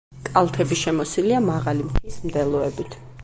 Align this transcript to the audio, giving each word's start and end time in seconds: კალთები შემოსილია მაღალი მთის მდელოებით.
კალთები 0.27 0.77
შემოსილია 0.83 1.43
მაღალი 1.51 1.87
მთის 1.91 2.17
მდელოებით. 2.29 2.99